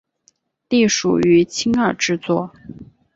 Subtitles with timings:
[0.67, 2.51] 隶属于青二制作。